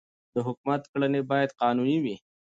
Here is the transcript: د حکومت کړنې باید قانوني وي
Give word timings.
د 0.33 0.35
حکومت 0.47 0.81
کړنې 0.91 1.21
باید 1.31 1.55
قانوني 1.61 1.97
وي 2.03 2.15